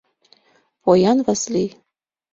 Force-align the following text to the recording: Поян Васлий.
Поян 0.83 1.17
Васлий. 1.25 1.69